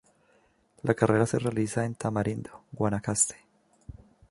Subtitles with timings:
[0.81, 3.35] La carrera se realiza en Tamarindo, Guanacaste.